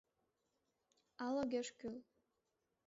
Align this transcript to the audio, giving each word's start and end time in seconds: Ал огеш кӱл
Ал 1.25 1.35
огеш 1.41 1.67
кӱл 1.77 1.95